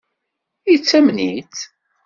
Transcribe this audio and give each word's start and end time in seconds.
Yettamen-itt? 0.71 1.59